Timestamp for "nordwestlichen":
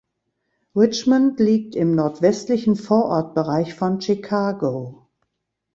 1.93-2.75